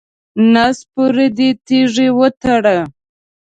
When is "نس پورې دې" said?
0.53-1.49